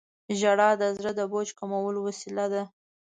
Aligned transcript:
•ژړا 0.39 0.69
د 0.81 0.83
زړه 0.97 1.11
د 1.19 1.21
بوج 1.31 1.49
کمولو 1.59 1.99
وسیله 2.07 2.45
ده. 2.53 2.63